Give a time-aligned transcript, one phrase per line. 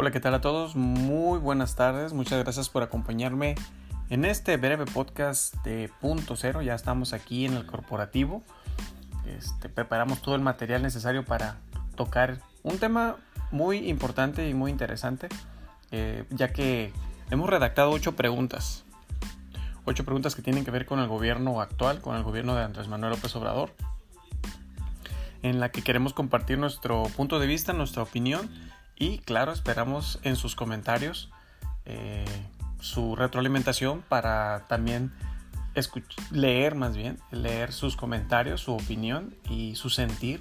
[0.00, 0.76] Hola, ¿qué tal a todos?
[0.76, 2.12] Muy buenas tardes.
[2.12, 3.56] Muchas gracias por acompañarme
[4.10, 6.62] en este breve podcast de Punto Cero.
[6.62, 8.44] Ya estamos aquí en el corporativo.
[9.26, 11.56] Este, preparamos todo el material necesario para
[11.96, 13.16] tocar un tema
[13.50, 15.28] muy importante y muy interesante,
[15.90, 16.92] eh, ya que
[17.32, 18.84] hemos redactado ocho preguntas.
[19.84, 22.86] Ocho preguntas que tienen que ver con el gobierno actual, con el gobierno de Andrés
[22.86, 23.74] Manuel López Obrador,
[25.42, 28.48] en la que queremos compartir nuestro punto de vista, nuestra opinión
[28.98, 31.30] y claro, esperamos en sus comentarios
[31.84, 32.24] eh,
[32.80, 35.12] su retroalimentación para también
[36.32, 40.40] leer más bien, leer sus comentarios, su opinión y su sentir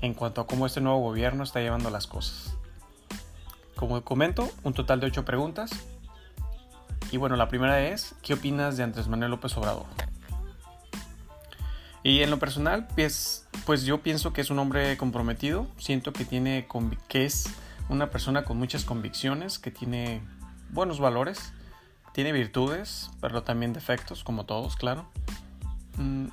[0.00, 2.56] en cuanto a cómo este nuevo gobierno está llevando las cosas.
[3.76, 5.70] Como comento, un total de ocho preguntas.
[7.10, 9.86] Y bueno, la primera es, ¿qué opinas de Andrés Manuel López Obrador?
[12.02, 16.24] Y en lo personal, pues, pues yo pienso que es un hombre comprometido, siento que
[16.24, 16.66] tiene
[17.08, 17.50] que es
[17.88, 20.22] una persona con muchas convicciones, que tiene
[20.70, 21.52] buenos valores,
[22.12, 25.06] tiene virtudes, pero también defectos, como todos, claro.
[25.96, 26.26] Mm,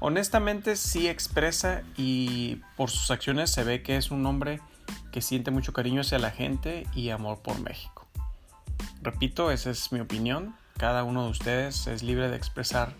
[0.00, 4.60] honestamente sí expresa y por sus acciones se ve que es un hombre
[5.12, 8.06] que siente mucho cariño hacia la gente y amor por México.
[9.02, 10.54] Repito, esa es mi opinión.
[10.76, 12.94] Cada uno de ustedes es libre de expresar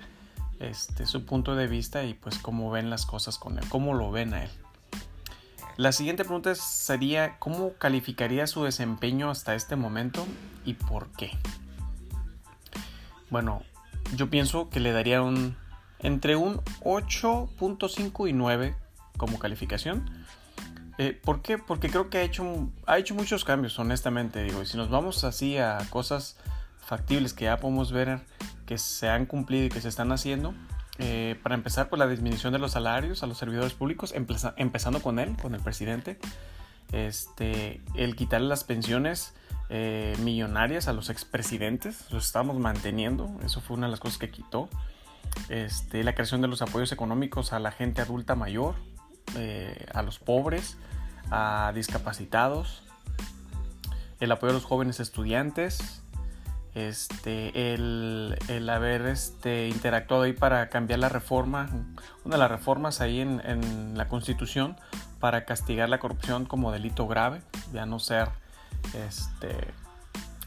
[0.61, 4.11] este, su punto de vista y pues cómo ven las cosas con él, cómo lo
[4.11, 4.51] ven a él.
[5.77, 10.27] La siguiente pregunta sería, ¿cómo calificaría su desempeño hasta este momento
[10.65, 11.33] y por qué?
[13.29, 13.63] Bueno,
[14.15, 15.55] yo pienso que le daría un
[15.99, 18.75] entre un 8.5 y 9
[19.19, 20.09] como calificación.
[20.99, 21.59] Eh, ¿Por qué?
[21.59, 24.43] Porque creo que ha hecho, ha hecho muchos cambios, honestamente.
[24.43, 26.37] Digo, y si nos vamos así a cosas
[26.79, 28.21] factibles que ya podemos ver
[28.65, 30.55] que se han cumplido y que se están haciendo,
[30.99, 35.19] eh, para empezar, por la disminución de los salarios a los servidores públicos, empezando con
[35.19, 36.19] él, con el presidente.
[36.93, 39.35] Este, el quitarle las pensiones
[39.69, 44.31] eh, millonarias a los expresidentes, los estamos manteniendo, eso fue una de las cosas que
[44.31, 44.69] quitó.
[45.49, 48.77] Este, la creación de los apoyos económicos a la gente adulta mayor,
[49.35, 50.79] eh, a los pobres,
[51.31, 52.85] a discapacitados,
[54.21, 56.03] el apoyo a los jóvenes estudiantes,
[56.77, 61.71] este, el, el, haber este, interactuado ahí para cambiar la reforma,
[62.23, 64.77] una de las reformas ahí en, la constitución
[65.19, 67.41] para castigar la corrupción como delito grave,
[67.73, 68.29] ya no ser
[68.93, 69.57] este,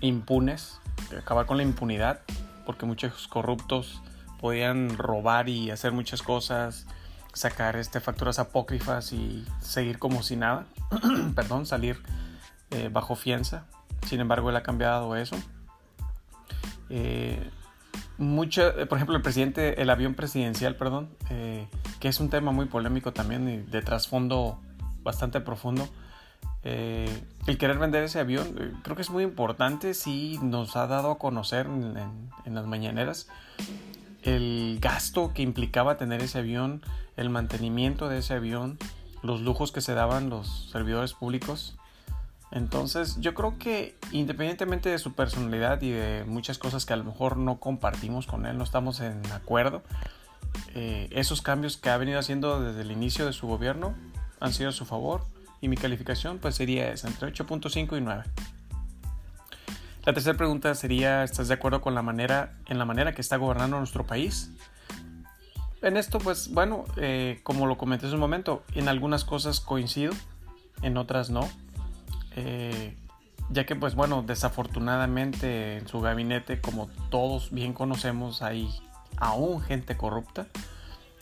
[0.01, 0.79] impunes,
[1.17, 2.19] acabar con la impunidad,
[2.63, 3.99] porque muchos corruptos
[4.39, 6.85] podían robar y hacer muchas cosas,
[7.33, 10.67] sacar este, facturas apócrifas y seguir como si nada,
[11.35, 11.99] perdón, salir
[12.69, 13.65] eh, bajo fianza.
[14.05, 15.35] Sin embargo, él ha cambiado eso
[16.89, 17.49] eh,
[18.19, 21.67] mucho, eh, por ejemplo, el presidente, el avión presidencial, perdón, eh,
[21.99, 24.59] que es un tema muy polémico también y de trasfondo
[25.03, 25.87] bastante profundo.
[26.63, 27.09] Eh,
[27.47, 31.17] el querer vender ese avión, creo que es muy importante, sí nos ha dado a
[31.17, 31.95] conocer en,
[32.45, 33.29] en las mañaneras
[34.23, 36.81] el gasto que implicaba tener ese avión,
[37.15, 38.77] el mantenimiento de ese avión,
[39.23, 41.78] los lujos que se daban los servidores públicos
[42.51, 47.03] entonces yo creo que independientemente de su personalidad y de muchas cosas que a lo
[47.03, 49.83] mejor no compartimos con él, no estamos en acuerdo,
[50.73, 53.93] eh, esos cambios que ha venido haciendo desde el inicio de su gobierno
[54.39, 55.25] han sido a su favor
[55.61, 58.23] y mi calificación pues sería esa, entre 8.5 y 9.
[60.05, 63.37] La tercera pregunta sería, ¿estás de acuerdo con la manera, en la manera que está
[63.37, 64.51] gobernando nuestro país?
[65.83, 70.13] En esto pues bueno, eh, como lo comenté hace un momento, en algunas cosas coincido,
[70.81, 71.47] en otras no
[72.35, 72.95] eh,
[73.49, 78.69] ya que pues bueno, desafortunadamente en su gabinete, como todos bien conocemos, hay
[79.17, 80.47] aún gente corrupta,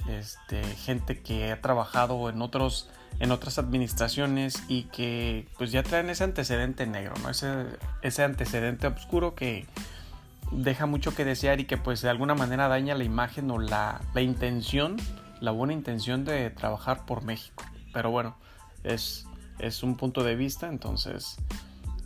[0.09, 6.09] este, gente que ha trabajado en otros en otras administraciones y que pues ya traen
[6.09, 7.29] ese antecedente negro, ¿no?
[7.29, 7.65] Ese,
[8.03, 9.65] ese antecedente oscuro que
[10.51, 14.01] deja mucho que desear y que pues de alguna manera daña la imagen o la,
[14.13, 14.97] la intención,
[15.39, 17.63] la buena intención de trabajar por México.
[17.91, 18.35] Pero bueno,
[18.83, 19.25] es
[19.59, 21.37] es un punto de vista, entonces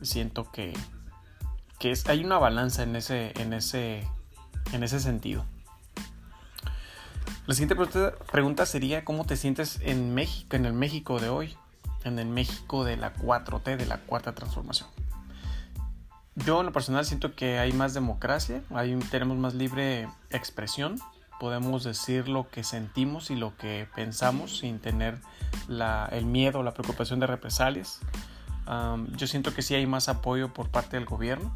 [0.02, 0.74] siento que,
[1.80, 4.08] que es, hay una balanza en ese, en, ese,
[4.74, 5.46] en ese sentido.
[7.48, 7.76] La siguiente
[8.32, 11.58] pregunta sería ¿cómo te sientes en México, en el México de hoy?
[12.04, 14.90] En el México de la 4T, de la cuarta transformación.
[16.36, 20.98] Yo en lo personal siento que hay más democracia, hay, tenemos más libre expresión,
[21.42, 25.18] podemos decir lo que sentimos y lo que pensamos sin tener
[26.12, 28.00] el miedo o la preocupación de represalias.
[29.18, 31.52] yo siento que sí hay más apoyo por parte del gobierno.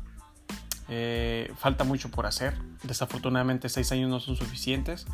[0.90, 2.58] Eh, falta mucho por hacer.
[2.82, 5.06] Desafortunadamente seis años no son suficientes,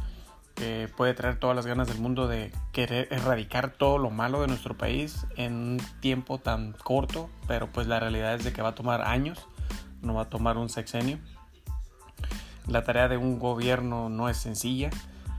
[0.56, 4.48] que puede traer todas las ganas del mundo de querer erradicar todo lo malo de
[4.48, 8.70] nuestro país en un tiempo tan corto, pero pues la realidad es de que va
[8.70, 9.50] a tomar años,
[10.02, 11.20] no va a tomar un sexenio.
[12.72, 14.90] La tarea de un gobierno no es sencilla,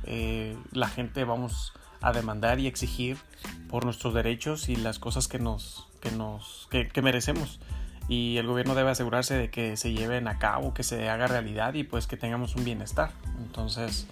[0.04, 3.16] eh, la gente vamos a demandar y exigir
[3.68, 7.60] por nuestros derechos y las cosas que nos, que nos que merecemos
[8.08, 11.74] y el gobierno debe asegurarse de que se lleven a cabo, que se haga realidad
[11.74, 13.12] y pues que tengamos un bienestar.
[13.38, 14.06] Entonces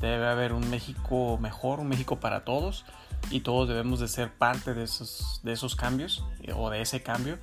[0.00, 2.84] debe haber un México mejor, un México para todos
[3.30, 7.02] y todos debemos de ser parte de esos, de esos cambios eh, o de ese
[7.02, 7.38] cambio.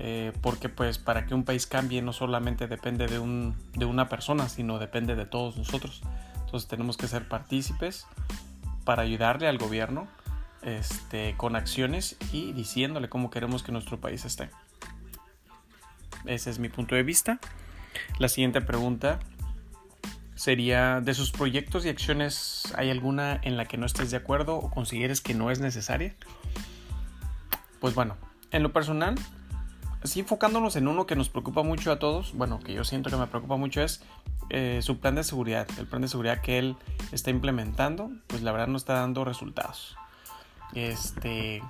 [0.00, 4.08] Eh, porque pues para que un país cambie no solamente depende de, un, de una
[4.08, 6.02] persona, sino depende de todos nosotros.
[6.44, 8.06] Entonces tenemos que ser partícipes
[8.84, 10.06] para ayudarle al gobierno
[10.62, 14.50] este, con acciones y diciéndole cómo queremos que nuestro país esté.
[16.24, 17.38] Ese es mi punto de vista.
[18.18, 19.18] La siguiente pregunta
[20.34, 24.56] sería, ¿de sus proyectos y acciones hay alguna en la que no estés de acuerdo
[24.56, 26.14] o consideres que no es necesaria?
[27.80, 28.16] Pues bueno,
[28.50, 29.16] en lo personal,
[30.02, 33.16] así enfocándonos en uno que nos preocupa mucho a todos, bueno, que yo siento que
[33.16, 34.02] me preocupa mucho es
[34.50, 35.66] eh, su plan de seguridad.
[35.78, 36.76] El plan de seguridad que él
[37.12, 39.96] está implementando, pues la verdad no está dando resultados.
[40.74, 41.62] Este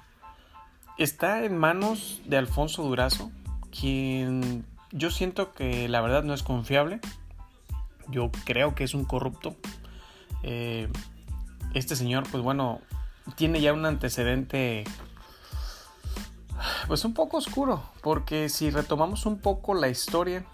[0.97, 3.31] está en manos de Alfonso Durazo,
[3.71, 7.01] quien yo siento que la verdad no es confiable.
[8.09, 9.57] Yo creo que es un corrupto.
[10.43, 10.89] Eh,
[11.75, 12.81] este señor, pues bueno,
[13.37, 14.85] tiene ya un antecedente
[16.87, 20.45] pues un poco oscuro, porque si retomamos un poco la historia,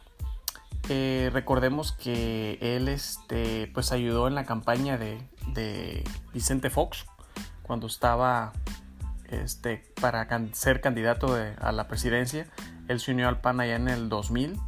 [0.88, 7.06] eh, recordemos que él este, pues ayudó en la campaña de, de Vicente Fox
[7.62, 8.52] cuando estaba
[9.28, 12.46] este, para ser candidato a la presidencia.
[12.88, 14.58] Él se unió al PAN allá en el 2000.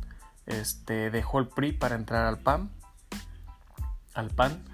[0.46, 2.70] Este, dejó el PRI para entrar al PAN.
[4.14, 4.64] Al PAN.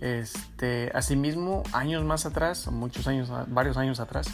[0.00, 4.28] Este, asimismo, años más atrás, muchos años, varios años atrás,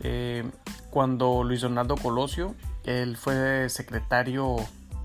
[0.00, 0.48] eh,
[0.90, 2.54] cuando Luis Donaldo Colosio,
[2.84, 4.56] él fue secretario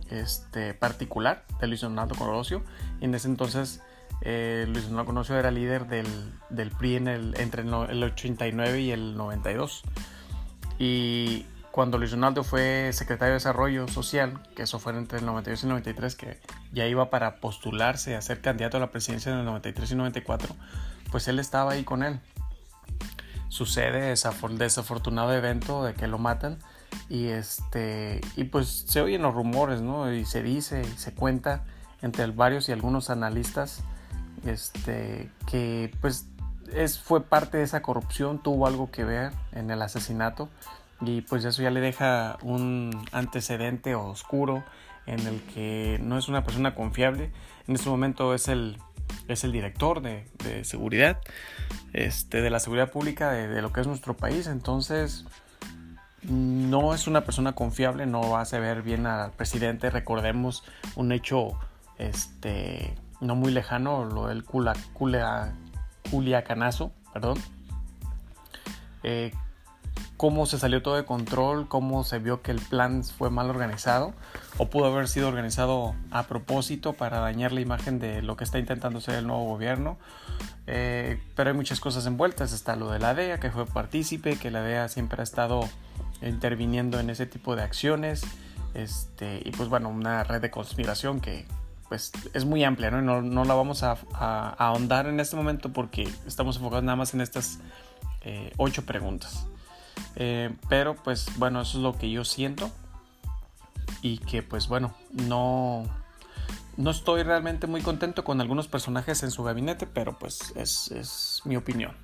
[0.10, 2.64] este, particular de Luis Donaldo Colosio,
[3.02, 3.82] y en ese entonces
[4.22, 9.18] eh, Luis Donaldo Colosio era líder del, PRI en el, entre el 89 y el
[9.18, 9.84] 92.
[10.80, 15.64] Y cuando Luis Ronaldo fue secretario de Desarrollo Social, que eso fue entre el 92
[15.64, 16.40] y el 93, que
[16.72, 20.56] ya iba para postularse a ser candidato a la presidencia en el 93 y 94,
[21.12, 22.20] pues él estaba ahí con él.
[23.54, 26.58] Sucede ese desafortunado evento de que lo matan
[27.08, 30.12] y este y pues se oyen los rumores, ¿no?
[30.12, 31.64] Y se dice y se cuenta
[32.02, 33.84] entre varios y algunos analistas
[34.44, 36.26] este que pues
[36.74, 40.50] es, fue parte de esa corrupción, tuvo algo que ver en el asesinato
[41.00, 44.64] y pues eso ya le deja un antecedente oscuro
[45.06, 47.32] en el que no es una persona confiable.
[47.68, 48.80] En este momento es el,
[49.28, 50.26] es el director de,
[50.64, 51.20] seguridad,
[51.94, 54.48] este, de la seguridad pública de, lo que es nuestro país.
[54.48, 55.26] Entonces,
[56.24, 59.90] no es una persona confiable, no hace ver bien al presidente.
[59.90, 60.64] Recordemos
[60.96, 61.60] un hecho
[61.98, 64.44] este, no muy lejano, lo del
[66.10, 67.38] Culiacanazo, perdón.
[69.04, 69.32] Eh,
[70.18, 74.14] cómo se salió todo de control, cómo se vio que el plan fue mal organizado
[74.58, 78.60] o pudo haber sido organizado a propósito para dañar la imagen de lo que está
[78.60, 79.98] intentando ser el nuevo gobierno.
[80.68, 82.54] Eh, pero hay muchas cosas envueltas.
[82.54, 85.68] Está lo de la DEA, que fue partícipe, que la DEA siempre ha estado
[86.22, 88.24] interviniendo en ese tipo de acciones.
[88.74, 91.46] Este, y pues bueno, una red de conspiración que
[91.90, 93.02] pues es muy amplia, ¿no?
[93.02, 93.98] No, no la vamos a,
[94.58, 97.60] ahondar en este momento porque estamos enfocados nada más en estas
[98.22, 99.46] eh, ocho preguntas.
[100.16, 102.72] Eh, pero pues bueno, eso es lo que yo siento.
[104.02, 105.86] Y que pues bueno, no,
[106.78, 111.42] no estoy realmente muy contento con algunos personajes en su gabinete, pero pues es, es
[111.46, 111.96] mi opinión.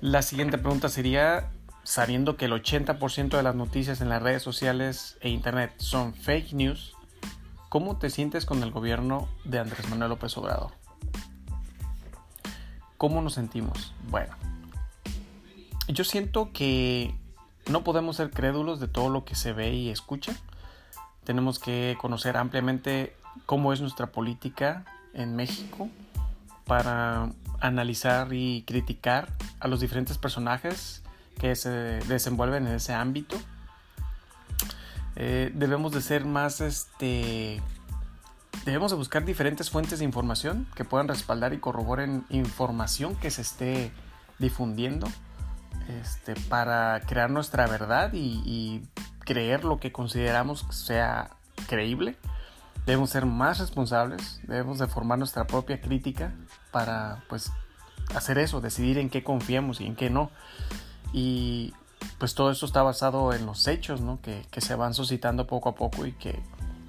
[0.00, 1.50] La siguiente pregunta sería,
[1.84, 6.54] sabiendo que el 80% de las noticias en las redes sociales e internet son fake
[6.54, 6.96] news,
[7.68, 10.72] ¿cómo te sientes con el gobierno de Andrés Manuel López Obrador?
[12.96, 13.94] ¿Cómo nos sentimos?
[14.10, 14.34] Bueno,
[15.88, 17.14] yo siento que
[17.68, 20.34] no podemos ser crédulos de todo lo que se ve y escucha.
[21.24, 24.84] Tenemos que conocer ampliamente cómo es nuestra política
[25.14, 25.88] en México
[26.66, 31.02] para analizar y criticar a los diferentes personajes
[31.38, 33.36] que se desenvuelven en ese ámbito.
[35.16, 37.60] Eh, debemos de ser más este
[38.64, 43.42] debemos de buscar diferentes fuentes de información que puedan respaldar y corroboren información que se
[43.42, 43.92] esté
[44.38, 45.08] difundiendo
[46.00, 48.82] este, para crear nuestra verdad y,
[49.24, 51.30] creer lo que consideramos sea
[51.68, 52.16] creíble.
[52.86, 56.32] debemos ser más responsables, debemos de formar nuestra propia crítica
[56.72, 57.52] para pues
[58.16, 60.32] hacer eso, decidir en qué confiamos y en qué no.
[61.12, 61.72] Y
[62.18, 64.20] pues todo esto está basado en los hechos, ¿no?
[64.20, 66.42] Que, que se van suscitando poco a poco y que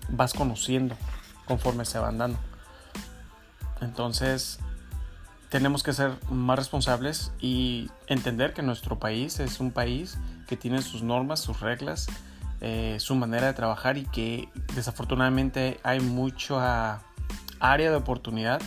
[0.10, 0.96] vas conociendo
[1.46, 2.40] conforme se van dando.
[3.82, 4.60] Entonces,
[5.54, 10.18] tenemos que ser más responsables y entender que nuestro país es un país
[10.48, 12.08] que tiene sus normas, sus reglas,
[12.60, 17.04] eh, su manera de trabajar y que desafortunadamente hay mucha
[17.60, 18.64] área de oportunidad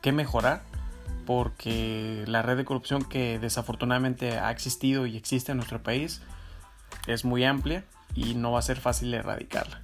[0.00, 0.64] que mejorar
[1.24, 6.20] porque la red de corrupción que desafortunadamente ha existido y existe en nuestro país
[7.06, 7.84] es muy amplia
[8.16, 9.82] y no va a ser fácil erradicarla.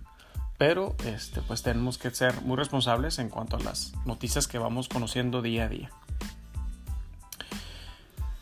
[0.57, 4.89] Pero este, pues tenemos que ser muy responsables en cuanto a las noticias que vamos
[4.89, 5.91] conociendo día a día.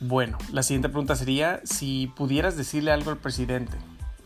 [0.00, 3.79] Bueno, la siguiente pregunta sería si pudieras decirle algo al presidente,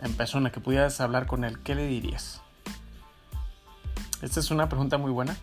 [0.02, 2.42] en persona, que pudieras hablar con él, ¿qué le dirías?
[4.20, 5.36] Esta es una pregunta muy buena.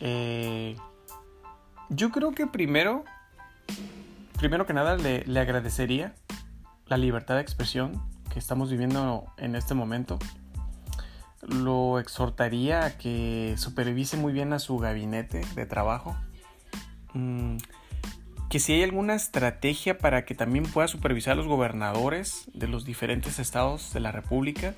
[0.00, 0.76] Eh,
[1.88, 3.04] yo creo que primero,
[4.38, 6.14] primero que nada, le, le agradecería
[6.86, 10.18] la libertad de expresión que estamos viviendo en este momento.
[11.42, 16.16] Lo exhortaría a que supervise muy bien a su gabinete de trabajo.
[17.14, 17.56] Mm,
[18.50, 22.84] que si hay alguna estrategia para que también pueda supervisar a los gobernadores de los
[22.84, 24.74] diferentes estados de la República,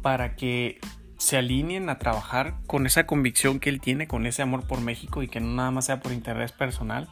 [0.00, 0.80] para que
[1.18, 5.22] se alineen a trabajar con esa convicción que él tiene, con ese amor por México
[5.22, 7.06] y que no nada más sea por interés personal.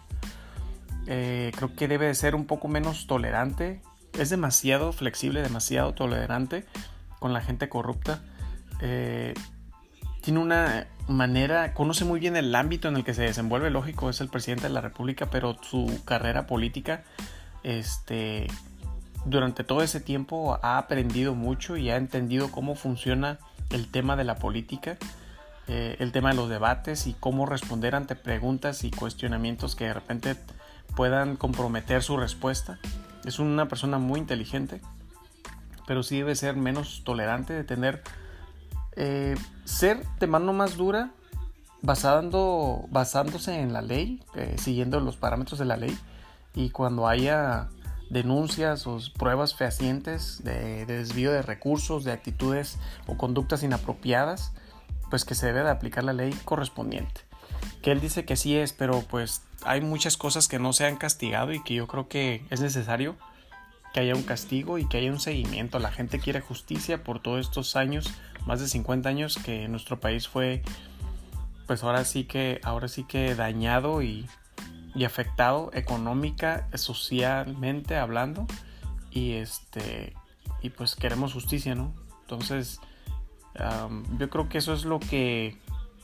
[1.06, 3.82] Eh, creo que debe de ser un poco menos tolerante.
[4.18, 6.64] Es demasiado flexible, demasiado tolerante
[7.18, 8.22] con la gente corrupta.
[8.80, 9.34] Eh,
[10.24, 14.22] tiene una manera, conoce muy bien el ámbito en el que se desenvuelve, lógico, es
[14.22, 17.04] el presidente de la República, pero su carrera política,
[17.62, 18.46] este,
[19.26, 23.38] durante todo ese tiempo ha aprendido mucho y ha entendido cómo funciona
[23.68, 24.96] el tema de la política,
[25.68, 29.92] eh, el tema de los debates y cómo responder ante preguntas y cuestionamientos que de
[29.92, 30.36] repente
[30.96, 32.78] puedan comprometer su respuesta.
[33.26, 34.80] Es una persona muy inteligente,
[35.86, 38.02] pero sí debe ser menos tolerante de tener
[38.96, 41.10] eh, ser de mano más dura
[41.82, 45.96] basando, basándose en la ley, eh, siguiendo los parámetros de la ley
[46.54, 47.68] y cuando haya
[48.10, 54.52] denuncias o pruebas fehacientes de, desvío de recursos, de actitudes o conductas inapropiadas,
[55.10, 57.22] pues que se debe de aplicar la ley correspondiente.
[57.82, 60.96] Que él dice que sí es, pero pues hay muchas cosas que no se han
[60.96, 63.16] castigado y que yo creo que es necesario
[63.94, 65.78] que haya un castigo y que haya un seguimiento.
[65.78, 68.12] La gente quiere justicia por todos estos años
[68.44, 70.62] más de 50 años que nuestro país fue
[71.68, 74.26] pues ahora sí que ahora sí que dañado y,
[74.96, 78.46] y afectado económica socialmente hablando.
[79.12, 80.12] Y este
[80.60, 82.80] y pues queremos justicia no entonces
[84.18, 85.56] yo creo que eso es lo que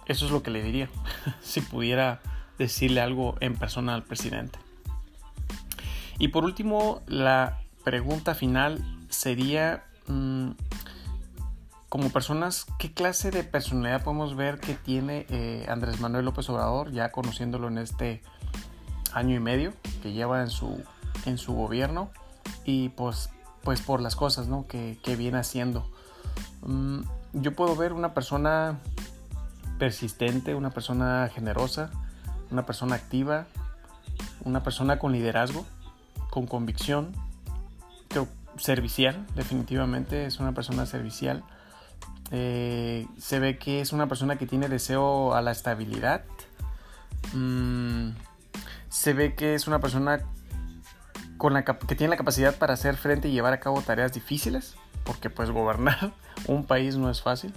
[0.06, 0.88] eso es lo que le diría
[1.40, 2.20] si pudiera
[2.56, 4.60] decirle algo en persona al presidente.
[6.20, 10.50] Y por último la pregunta final sería mm,
[11.90, 16.92] como personas, ¿qué clase de personalidad podemos ver que tiene eh, Andrés Manuel López Obrador,
[16.92, 18.22] ya conociéndolo en este
[19.12, 20.82] año y medio que lleva en su,
[21.26, 22.10] en su gobierno
[22.64, 23.30] y pues,
[23.64, 24.66] pues por las cosas ¿no?
[24.68, 25.84] que, viene haciendo?
[26.62, 27.00] Mm,
[27.32, 28.78] yo puedo ver una persona
[29.80, 31.90] persistente, una persona generosa,
[32.52, 33.46] una persona activa,
[34.44, 35.66] una persona con liderazgo,
[36.30, 37.16] con convicción,
[38.60, 41.42] servicial, definitivamente es una persona servicial
[42.32, 46.24] eh, se ve que es una persona que tiene deseo a la estabilidad.
[47.32, 48.10] Mm,
[48.88, 50.20] se ve que es una persona
[51.36, 54.76] con la que tiene la capacidad para hacer frente y llevar a cabo tareas difíciles,
[55.04, 56.12] porque pues gobernar
[56.46, 57.52] un país no es fácil.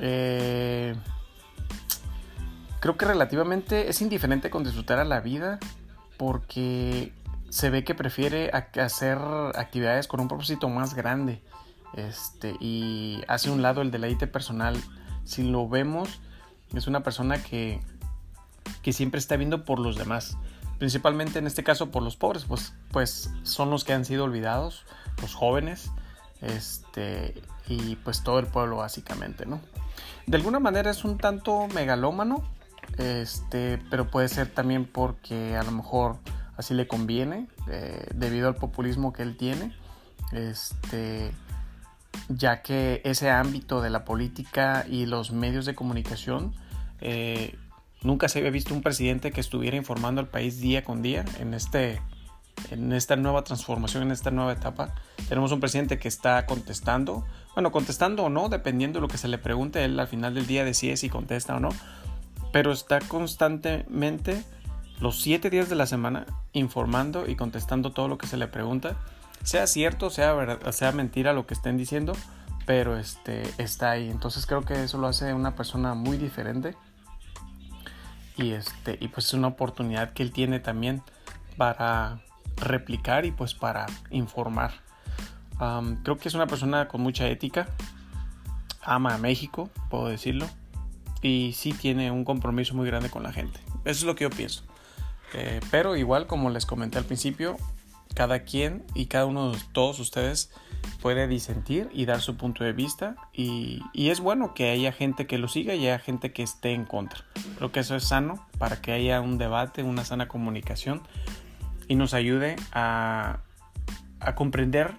[0.00, 0.94] Eh,
[2.80, 5.58] creo que relativamente es indiferente con disfrutar a la vida,
[6.18, 7.12] porque
[7.52, 9.18] se ve que prefiere hacer
[9.56, 11.42] actividades con un propósito más grande
[11.92, 14.74] este, y hace un lado el deleite personal.
[15.24, 16.22] Si lo vemos,
[16.74, 17.82] es una persona que,
[18.80, 20.38] que siempre está viendo por los demás.
[20.78, 24.86] Principalmente en este caso por los pobres, pues, pues son los que han sido olvidados,
[25.20, 25.90] los jóvenes,
[26.40, 27.34] este,
[27.68, 29.60] y pues todo el pueblo básicamente, ¿no?
[30.26, 32.42] De alguna manera es un tanto megalómano,
[32.96, 36.16] este, pero puede ser también porque a lo mejor
[36.62, 39.72] así le conviene, eh, debido al populismo que él tiene.
[40.32, 41.30] Este,
[42.28, 46.54] ya que ese ámbito de la política y los medios de comunicación
[47.00, 47.56] eh,
[48.02, 51.54] nunca se había visto un presidente que estuviera informando al país día con día en
[51.54, 52.00] este
[52.70, 54.94] en esta nueva transformación, en esta nueva etapa,
[55.28, 59.26] tenemos un presidente que está contestando, bueno, contestando o no, dependiendo de lo que se
[59.26, 61.70] le pregunte, él al final del día decide si contesta o no,
[62.52, 64.44] pero está constantemente
[65.00, 68.96] los siete días de la semana informando y contestando todo lo que se le pregunta,
[69.42, 72.12] sea cierto, sea, verdad, sea mentira lo que estén diciendo,
[72.66, 74.08] pero este, está ahí.
[74.08, 76.76] Entonces creo que eso lo hace una persona muy diferente
[78.36, 81.02] y, este, y pues es una oportunidad que él tiene también
[81.56, 82.20] para
[82.56, 84.72] replicar y pues para informar.
[86.02, 87.68] creo que es una persona con mucha ética,
[88.82, 90.46] ama a México, puedo decirlo,
[91.20, 93.60] y sí tiene un compromiso muy grande con la gente.
[93.84, 94.64] Eso es lo que yo pienso.
[95.34, 97.56] Eh, pero igual, como les comenté al principio,
[98.14, 100.50] cada quien y cada uno de todos ustedes
[101.00, 105.38] puede disentir y dar su punto de vista y, es bueno que haya gente que
[105.38, 107.24] lo siga y haya gente que esté en contra.
[107.56, 111.02] Creo que eso es sano para que haya un debate, una sana comunicación
[111.88, 113.40] y nos ayude a,
[114.34, 114.94] comprender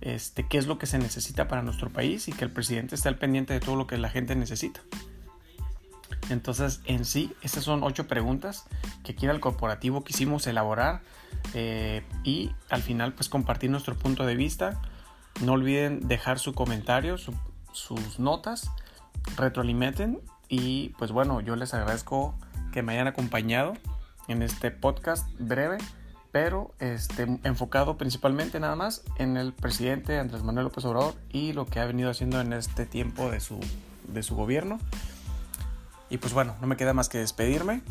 [0.00, 3.08] este, qué es lo que se necesita para nuestro país y que el presidente esté
[3.08, 4.80] al pendiente de todo lo que la gente necesita.
[6.30, 8.64] Entonces, en sí, estas son ocho preguntas
[9.02, 11.02] que aquí en el corporativo quisimos elaborar
[11.52, 14.80] eh, y al final pues compartir nuestro punto de vista.
[15.42, 18.70] No olviden dejar su comentario, sus notas,
[19.36, 22.34] retroalimenten y pues bueno, yo les agradezco
[22.72, 23.74] que me hayan acompañado
[24.28, 25.78] en este podcast breve,
[26.32, 31.66] pero este, enfocado principalmente nada más en el presidente Andrés Manuel López Obrador y lo
[31.66, 33.60] que ha venido haciendo en este tiempo de su,
[34.08, 34.78] de su gobierno.
[36.10, 37.82] Y pues bueno, no me queda más que despedirme,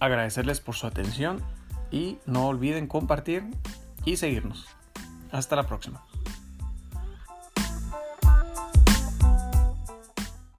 [0.00, 1.42] agradecerles por su atención
[1.90, 3.44] y no olviden compartir
[4.04, 4.66] y seguirnos.
[5.32, 6.04] Hasta la próxima.